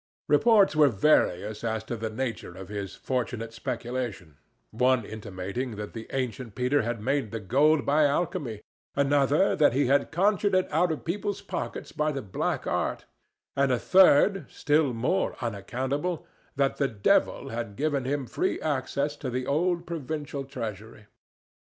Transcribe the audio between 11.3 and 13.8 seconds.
pockets by the black art; and a